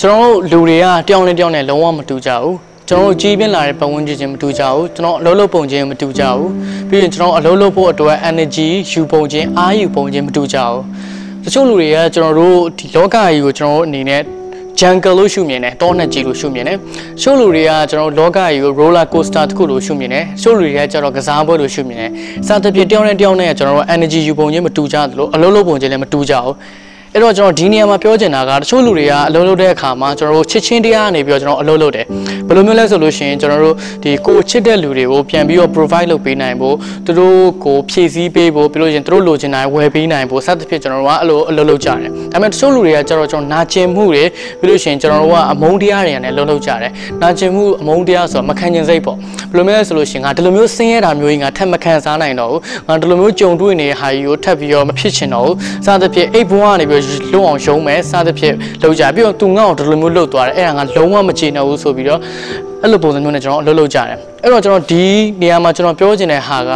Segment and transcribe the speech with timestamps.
[0.00, 2.54] ကျွန်တော်တို့လူတွေကတယောက်နဲ့တယောက်နဲ့လုံးဝမတူကြဘူး
[2.88, 6.48] ကျွန်တော်တို့ကြီးပြင်းလာတဲ့ပတ်ဝန်းကျင်ချင်းမတူကြဘူးကျွန်တော်အလုပ်လုပ်ပုံချင်းမတူကြဘူး
[6.88, 10.80] ပြီးရင်ကျွန်တော်အလုပ်လုပ်ဖို့အတွက် energy ယူပုံချင်းအားယူပုံချင်းမတူကြဘူး
[11.44, 14.22] တချို့လူတွေကကျွန်တော်တို့ဒီလောကကြီးကိုကျွန်တော်တို့အနေနဲ့
[14.80, 16.78] jungle လို့ရှုမြင်တယ်တောနဲ့ကြီးလို့ရှုမြင်တယ်
[17.22, 22.10] ရှုပ်လူတွေကကျွန်တော်လောကကြီးကို roller coaster တစ်ခုလို့ရှုမြင်တယ်ရှုပ်လူတွေကကျတော့ကစားပွဲလို့ရှုမြင်တယ်
[22.46, 26.54] စသဖြင့်တယောက်နဲ့တယောက်နဲ့ကျွန်တော်တို့ energy ယူပုံချင်းမတူကြသလိုအလုံးလုံးပုံချင်းလည်းမတူကြဘူး
[27.14, 32.06] အဲ့တော့ကျွန်တော်ဒီနေရာမှာပြောချင်တာကတချို့လူတွေကအလုံးလုံးတဲ့အခါမှာကျွန်တော်တို့ချစ်ချင်းတရားနေပြီးတော့ကျွန်တော်အလုံးလုံးတယ်
[32.48, 44.22] ဘယ်လိုမျိုးလဲဆိုလို့ရှိရင်ကျွန်တော်တို့ဒီကိုချစ်တဲ့လူတွေကိုပြန်ပြီးတော့ provide လုပ်ပေးနိုင်ဖို့သူတို့ကိုဖြည့်ဆည်းပေးဖို့ပြီးလို့ရှိရင်သူတို့လိုချင်တာဝယ်ပေးနိုင်ဖို့စသဖြင့်ကျွန်တော်တို့ကအလိုအလုံးလုံးကြတယ်ဒါပေမဲ့တချို့လူတွေကကျတော့ကျွန်တော်နာကျင်မှုတွေ
[44.60, 55.54] ပြီးလို့ရှိရင်ကျွန်တော်တို့ကအမုန်းတရားတွေနဲ့လုံးလုံးကြတယ်နာကျင်မှုအမုန်းတရားဆိုတော့မခံကျင်စိတ်ပေါ့ဘယ်လိုမျိုးလဲဆိုလို့ရှိရင်ငါဒီလိုမျိုးဆင်းရဲတာမျိုးကြီးငါထပ်မခံစားနိုင်တော့ဘူးငါဒီလိုမျိုးကြုံတွေ့နေတဲ့ဟာကြီးကိုထပ်ပြီးတော့မဖြစ်ချင်တော့ဘူး
[55.86, 56.97] စသဖြင့်အိတ်ဘွားကနေပြီး
[57.32, 62.20] လွတ်အောင်ရုံးမယ်စသဖြင့်လောက်ကြပြီးတော့သူငါ့ကိုဒီလိုမျိုးလှုပ်သွားတယ်အဲ့ဒါငါလုံးဝမချေတော့ဘူးဆိုပြီးတော့
[62.82, 65.04] အဲ့လိုပုံစံမျိုးနဲ့ကျွန်တော်အလုပ်လုပ်ကြတယ်အဲ့တော့ကျွန်တော်ဒီ
[65.42, 66.72] နေရာမှာကျွန်တော်ပြောချင်တဲ့ဟာက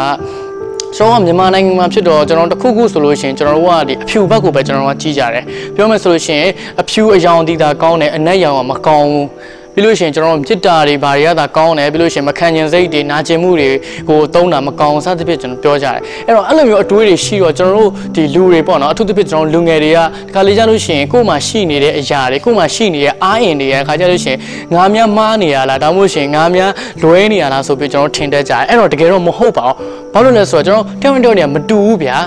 [0.97, 9.27] ကျွန်တော်ကမြန်မာနိုင်ငံမှာဖြစ်တော့ကျွန်တော်တခုခုဆိုလို့ရှိရင်ကျွန်တော်တို့ကဒီအဖြူဘက်ကိုပဲကျွန်တော်တို့ကကြီးကြတယ်ပြောမယ်ဆိုလို့ရှိရင်အဖြူအယောင်တီတာကောင်းတယ်အနက်ရောင်ကမကောင်းဘူး
[9.75, 13.70] ပြီးလို့ရှိရင်ကျွန်တော်တို့จิตတာတွေဘာတွေကသာကောင်းတယ်ပြီးလို့ရှိရင်မခံကျင်စိတ်တွေနာကျင်မှုတွေ
[14.09, 24.39] ဟိုတုံးတာမကောင်းစသဖြင့်ကျွန်တော်ပြောကြတယ်အဲ့တော့အဲ့လိုမျိုးအတွေးတွေရှိတော့ကျွန်တော်တို့ဒီလူတွေပေါ့နော်အထူးသဖြင့်ကျွန်တော်လူငယ်တွေကဒီခါလေးကြလို့ရှိရင်ကိုယ်မှာရှိနေတဲ့အရာတွေကိုယ်မှာရှိနေတဲ့အားအင်တွေရဲ့ခါကြလို့ရှိရင်
[24.75, 26.70] ငါများမှားနေရလားဒါမှမဟုတ်ရှင်ငါများ
[27.03, 29.77] လွဲနေရလားဆိုပြီးကျွန်တော်ထင်တတ်ကြတယ်အဲ့တော့တကယ်တော့မဟုတ်ပါဘူး
[30.12, 32.19] ဘာလို့လဲဆိုတော့ကျွန်တော်တောင်းတောင်းနေမတူဘူးဗျာ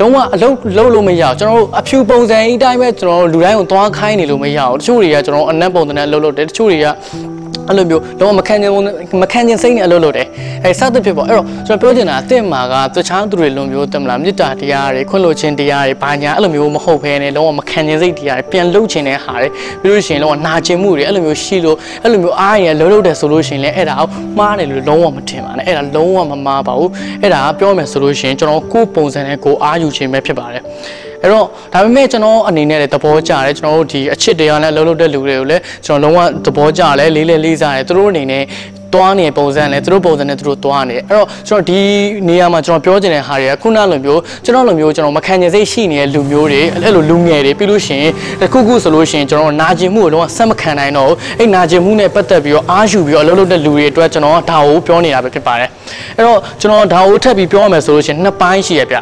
[0.00, 6.86] လုံးဝအလုံးလုံးလို့မရအောင်ကျွန်တော်တို့အဖြူပုံစံအတိုင်းပဲကျွန်တော်တို့လူတိုင်းကိုသွားခိုင်းနေလို့မရအောင်တချို့တွေကကျွန်တော်အနက်ပုံစံနဲ့လှုပ်လှုပ်တယ်တချို့တွေက
[7.68, 8.72] အဲ့လိုမျိုးလုံးဝမခံကျင်
[9.22, 10.26] မခံကျင်စိတ်နဲ့အလုပ်လုပ်တယ်
[10.64, 19.48] အဲစသဖြင့်ပေါ့အဲ့တော့ကျွန်တော်ပြောချင်တာအစ်မှာကတခြားသူတွေလိုမျိုးတက်မလားမေတ္တာတရားတွေခွင့်လို့ခြင်းတရားတွေဘာညာအဲ့လိုမျိုးမဟုတ်ဘဲနဲ့လုံးဝမခံကျင်စိတ်တရားတွေပြန်လုပ်ခြင်းတဲ့ဟာတွေ
[19.82, 26.90] ပြီးလို့ရှိရင်လုံးဝနာကျင်မှုတွေအဲ့လိုမျိုးရှိလို့အဲ့လိုမျိုးအားရလှုပ်လှုပ်တယ်ဆိုလို့ရှိရင်လည်းအဲ့ဒါကိုမှားတယ်လို့လုံးဝမထင်ပါနဲ့အဲ့ဒါလုံးဝမမှားပါဘူး
[27.22, 30.62] အဲ့ဒါကပြောမယ်ဆိုလို့ရှိရင်ကျွန်တော်ကိုယ်ပုံစံနဲ့ကိုယ်အားယူခြင်းပဲဖြစ်ပါတယ်
[31.22, 38.44] အဲ့တော့ဒါပေမဲ့ကျွန်တော်အနေနဲ့လည်းသဘောကျတယ်ကျွန်တော်တို့ဒီအချစ်တရားနဲ့အလုပ်လုပ်တဲ့လူတွေကိုလည်းကျွန်တော်လုံးဝသဘောကျတယ်လေးလေးလေးစားတယ်သူတို့အနေနဲ့
[38.94, 41.80] တွားနေပုံစံနဲ့သူတို့ပုံစံနဲ့သူတို့တွားနေအဲ့တော့ကျွန်တော်ဒီ
[42.28, 55.68] နေရာမှာကျွန်တော်ပြောချင်တဲ့ဟာတွေကခုနလိုမျိုးကျွန်တော်လိုမျိုးကျွန်တော်မခံချင်စိတ်ရှိနေတဲ့လူမျိုးတွေအဲ့လိုလူငယ်တွေပြီးလို့ရှိရင်တခုခုဆိုလို့ရှိရင်ကျွန်တော်နာကျင်မှုကိုလုံးဝဆက်မခံနိုင်တော့ဘူးအဲ့နာကျင်မှုနဲ့ပတ်သက်ပြီးတော့အားယူပြီးတော့အလုပ်လုပ်တဲ့လူတွေအတွက်ကျွန်တော်ဒါကိုပြောနေတာပဲဖြစ်ပါတယ်
[56.16, 58.96] အဲ့တော့ကျွန်တော်ဒါကိုထပ်ပြီးပြောရမယ်ဆိုလို့ရှိရင်နှစ်ပိုင်းရှိရပြ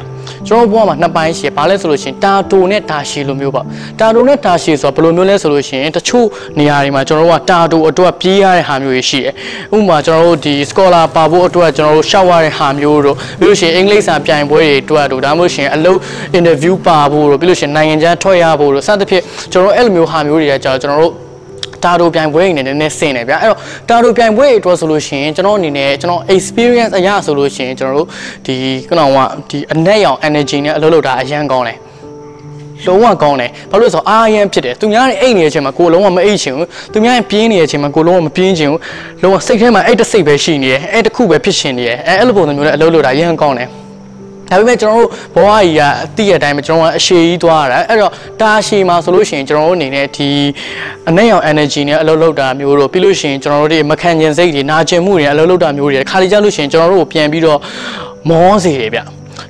[0.48, 3.66] ကျွန်တော်ဘဝမှာနှစ်ပိုင်းရှိရဘာလဲဆိုလို့ရှိရင်တာတိုနဲ့တာရှည်လိုမျိုးပေါ့
[4.00, 6.26] တာတိုနဲ့တာရှည်ဆိုတော့ဘယ်လိုမျိုးလဲဆိုလို့ရှိရင်တချို့
[6.58, 9.32] နေရာတွေမှာကျွန်တော်တို့ကတာတိုအတွက်ပြေးရတဲ့ဟာမျိုးတွေရှိတယ်
[9.76, 15.98] ဥပမာကျွန်တော်တို့ဒီ scholar ပါဖို့အတွက်ကျွန်တော်တို့ရှောက်ရတဲ့ဟာမျိုးတို့ပြီးလို့ရှိရင်အင်္ဂလိပ်စာပြိုင်ပွဲတွေအတွက်တို့ဒါမှမဟုတ်ရှင်အလုပ်
[16.38, 19.22] interview ပါဖို့တို့ပြီးလို့ရှိရင်နိုင်ငံခြားထွက်ရဖို့တို့စသဖြင့်
[19.52, 21.29] ကျွန်တော်တို့အဲ့လိုမျိုးဟာမျိုးတွေကကျွန်တော်တို့
[21.84, 23.58] တာတိုပြိုင်ပွဲအနေနဲ့နည်းနည်းဆင်တယ်ဗျာအဲ့တော့
[23.88, 28.08] တာတိုပြိုင်ပွဲအတွက်ဆိုလို့ရှိရင်ကျွန်တော်အနေနဲ့ကျွန်တော် experience အရာဆိုလို့ရှိရင်ကျွန်တော်တို့
[28.46, 28.54] ဒီ
[28.88, 29.18] ခုနက
[29.50, 31.78] ဒီအနက်ရောင် energy နဲ့အလုပ်လုပ်တာအရန်ကောင်းတယ်
[32.86, 38.80] လုံးဝကောင်းတယ်ဘာလို့လဲဆိုတော့အာရန်ဖြစ်တယ်သူများရဲ့အိတ်နေတဲ့အချိန်မှာကိုယ်လုံးဝမအိတ်ချင်ဘူးသူများရဲ့ပြင်းနေတဲ့အချိန်မှာကိုယ်လုံးဝမပြင်းချင်ဘူး
[39.22, 43.68] လုံးဝစိတ်ထဲမှာအဲ့တစ်စိတ်ပဲရှိနေတယ်အဲ့တစ်ခုပဲဖြစ်ရှင်နေတယ်အဲ့အဲ့လိုပုံစံမျိုးနဲ့အလုပ်လုပ်တာအရန်ကောင်းတယ်
[44.50, 50.28] ဒါပေမဲ့ကျွန်တော်တို့ဘဝကြီးကအတိအတိုင်းပဲကျွန်တော်ကအရှည်ကြီးသွားရတာအဲ့တော့တာရှည်မှာဆိုလို့ရှိရင်ကျွန်တော်တို့အနေနဲ့ဒီ
[51.08, 57.58] အနက်ရောင် energy နဲ့အလုပ်လုပ်တာမျိုးတို့ပြီးလို့ရှိရင်ကျွန်တော်တို့ဒီမခံကျင်စိတ်တွေနာကျင်မှုတွေအလုပ်လုပ်တာမျိုးတွေခါလေးကြလို့ရှိရင်ကျွန်တော်တို့ကိုပြန်ပြီးတော့
[58.28, 59.00] မောစေတယ်ဗျ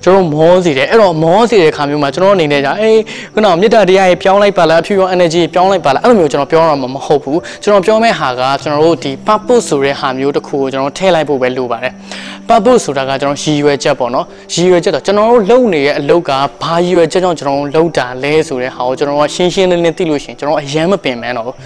[0.05, 3.01] ကျွန်တော်မောစီတယ်အဲ့တော့မောစီတဲ့ခါမျိုးမှာကျွန်တော်အနေနဲ့じゃအေး
[3.35, 11.93] ခုနကမေတ္တာတရားကြီးပြောင်းလိုက်ပါလားအဖြူရော energy ပြောင်းလိုက်ပါလားအဲ့လိုမျိုးကျွန်တော်ပြောရမှာမဟုတ်ဘူးကျွန်တော်ပြောမဲ့ဟာကကျွန်တော်တို့ဒီ purpose ဆိုတဲ့ဟာမျိုးတစ်ခုကိုကျွန်တော်ထည့်လိုက်ဖို့ပဲလိုပါတယ်
[12.49, 16.31] purpose ဆိုတာကကျွန်တော်ရည်ရွယ်ချက်ပေါ့နော်ရည်ရွယ်ချက်တော့ကျွန်တော်တို့လုပ်နေတဲ့အလုပ်က
[16.63, 21.57] ဘာရည်ရွယ်ချက်ကြောင့်ကျွန်တော်တို့လုပ်တာလဲဆိုတဲ့ဟာကိုကျွန်တော်ကရှင်းရှင်းလင်းလင်းသိလို့ရှိရင်ကျွန်တော်အယမ်းမပင်ပန်းတော့ဘူး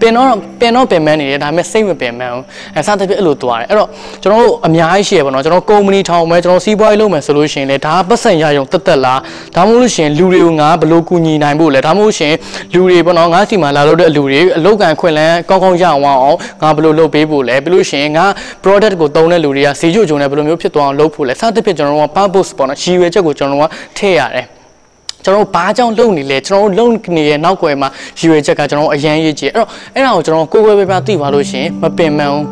[0.00, 0.28] ပင်တော့
[0.60, 2.44] ပင်တော့ပင်ပန်းနေတယ်ဒါပေမဲ့စိတ်မပင်ပန်းဘူး
[2.76, 3.88] အဲစသဖြင့်အဲ့လိုသွားတယ်အဲ့တော့
[4.22, 9.20] ကျွန်တော်တို့အများကြီးရှိရပါတော့ကျွန်တော်ကုမ္ပဏီထောင်မယ်ကျွန်တော်စီးပွားရေးလုပ်မယ်ဆိုလို့ရှိရင်လေဒါပတ်စံရရုံတက်တက်လား
[9.54, 12.34] ဒါမှမဟုတ်လို့ရှိရင်လူတွေကိုငါဘယ်လိုကူညီနိုင်ဖို့လဲဒါမှမဟုတ်ရှင်
[12.72, 18.24] လူတွေပေါ့နော်ငါစီမှာလာလို့တဲ့လူတွေအလုပ်ကန်ခွင့်လန်းကောင်းကောင်းရအောင်အောင်ငါဘယ်လိုလုပ်ပေးဖို့လဲပြီးလို့ရှိရင်ငါ
[18.64, 24.46] product ကိုတုံးတဲ့လူတွေကစီကြိုကြုံနဲ့ဘယ်လိုမျိုးဖြစ်သွားအောင်လုပ်ဖို့လဲစသဖြင့်ကျွန်တော်တို့က purpose ပေါ့နော်ရည်ရွယ်ချက်ကိုကျွန်တော်တို့ကထည့်ရတယ်
[25.24, 27.88] ကျွန်တော်ဘာကြောင့်လုံနေလဲကျွန်တော်လုံနေတဲ့နောက်ွယ်မှာ
[28.18, 32.44] ရည်ရွယ်ချက်ကကျွန်တော်အရန်ရေးကြည့်အဲ့တော့အဲ့ဒါကိုကျွန်တော်ကိုယ်ကိုယ်ပဲပြသိပါလို့ရှင်မပင်ပန်းဘူး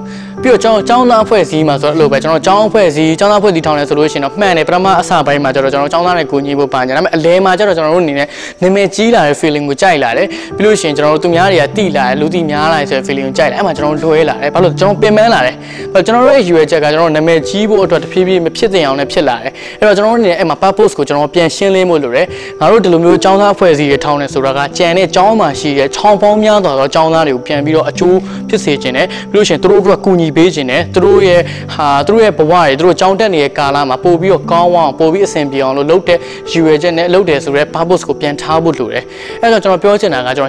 [0.43, 8.27] ပြီးတော့ကျွန်တော်ចောင်းသားအဖွဲ့အစည်းမှာဆိုတော့အဲ့လိုပဲကျွန်တော်ចောင်းအဖွဲ့အစည်းចောင်းသားအဖွဲ့အစည်းထောင်လဲဆိုလို့ရှိရင်တော့မှန်တယ်ပထမအစပိုင်းမှာကျတော့ကျွန်တော်ចောင်းသားတွေကိုညီဖို့ပါညာဒါပေမဲ့အလဲမှာကျတော့ကျွန်တော်တို့အနေနဲ့
[8.61, 10.27] နာမည်ကြီးလာတဲ့ feeling ကိုကြိုက်လာတယ်
[10.57, 15.55] ပြီးလို့ရှိရင်ကျွန်တော်တို့သူများတွေကတိလာတယ်လူတိများလာတယ်ဆိုတဲ့ feeling ကိုကြိုက်လာအဲ့မှာကျွန်တော်တို့လွှဲလာတယ်ဘာလို့ကျွန်တော်ပင်ပန်းလာတယ်
[15.93, 22.27] ဘာလို့ကျွန်တော်တို့ရဲ့ရွယ်ချက်ကကျွန်တော်တို့နာမည်ကြီးဖို့အတွက်တဖြည်းဖြည်းမဖြစ်သင့်အောင်လည်းဖြစ်လာတယ်အဲ့တော့ကျွန်တော်တို့အနေနဲ့အဲ့မှာ purpose ကိုကျွန်တော်ပြန်ရှင်းလင်းဖို့လိုတယ်
[22.59, 28.17] ငါတို့ဒီလိုမျိုးចောင်းသားအဖွဲ့အစည်းတွေထောင်နေဆိုတာကကြံတဲ့ចောင်းမှာရှိတဲ့ချောင်းပေါင်းများစွာသောចောင်းသားတွေကိုပြန်ပြီးတော့အကျိုး
[28.49, 31.40] ဖြစ်စေခြင်းနဲ့ပြီးလို့ရှိရင်သူတို့အတွက်ကူညီ ပေးခြင်းနဲ့သူတို့ရဲ့
[31.74, 36.18] ဟာသူတို့ရဲ့ဘဝတွေသူတို့ចောင်းတက်နေတဲ့ကာလမှာပို့ပြီးတော့ကောင်းအောင်ပို့ပြီးအဆင်ပြေအောင်လို့လုပ်တဲ့
[36.50, 39.04] ရည်ရွယ်ချက်နဲ့လုပ်တယ်ဆိုတော့ purpose ကိုပြန်ထားဖို့လိုတယ်
[39.42, 40.48] အဲ့တော့ကျွန်တော်ပြောချင်တာကကျွန်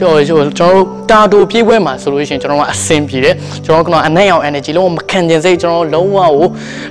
[0.00, 3.34] တော်ရေးကျွန်တော်တို့တာတိုပြေးပွဲမှာဆိုလို့ရှိရင်ကျွန်တော်ကအဆင်ပြေတယ်
[3.64, 6.46] ကျွန်တော်ကတော့အနိုင်အောင် energy လုံးဝမခံကျင်စိတ်ကျွန်တော်လုံးဝကို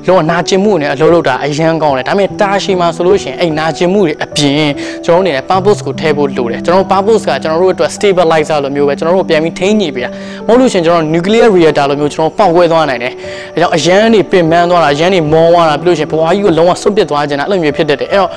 [0.07, 4.72] လုံးဝနာကျင်မှုနဲ့အလုပ်လုပ်တာအရန်ကောင်းတယ်ဒါပေမဲ့တာရှည်မှာဆိုလို့ရှိရင်အဲ့နာကျင်မှုတွေအပြင်
[5.06, 10.10] ကျွန်တော်အနေနဲ့ purpose ကိုထည့်ဖို့လိုတယ်ကျွန်တော် purpose ကကျွန်တော်တို့အတွက် stabilizer လိုမျိုးပဲကျွန်တော်တို့ပြန်ပြီးထိန်းညှိပေးတာ
[10.48, 13.13] မဟုတ်လို့ရှိရင်ကျွန်တော် nuclear reactor လိုမျိုးကျွန်တော်ပေါက်ကွဲသွားနိုင်တယ်
[13.56, 18.31] အဲကြောင့်အရန်နေပင်ပန်းသွားတာအရန်နေမောသွားတာပြီးလို့ရှိရင်ဘဝကြီးကိုလုံးဝဆွတ်ပစ်သွားခြင်းတာအဲ့လိုမျိုးဖြစ်တတ်တယ်အဲ့တော့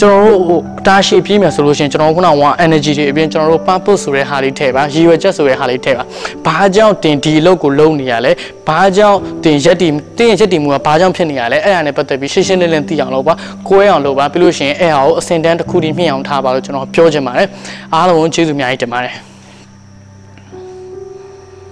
[0.00, 2.32] ကျွန်တော်တို့ဟိုတာရှည်ပြေးမယ်ဆိုလို့ရှိရင်ကျွန်တော်ခုနက
[2.64, 6.04] energy တွေအပြင်ကျွန်တော်တို့ purpose ဆိုတဲ့ဟာလေးထည့်ပါရည်ရွယ်ချက်ဆိုတဲ့ဟာလေးထည့်ပါ
[6.46, 8.32] ဘာကြောင့်တင်ဒီအလုပ်ကိုလုပ်နေရလဲ
[8.68, 9.88] ဘာကြောင့်တင်ရက်တီ
[10.18, 13.34] တင်ရက်တီမူကဘာကြောင့်ဖြစ်နေရလဲအဲ့ဒါနဲ့ပတ်သက်ပြီးရှင်းရှင်းလင်းလင်းသိအောင်လုပ်ပါ
[13.68, 17.48] ကိုယ်အောင်လုပ်ပါပြီးလို့ရှိရင်အဲ့ဟာကိုအစင်တန်းတစ်ခုတည်းမြင့်အောင်ထားပါလို့ကျွန်တော်ပြောချင်ပါတယ်
[17.94, 19.29] အားလုံးကိုကျေးဇူးအများကြီးတင်ပါတယ်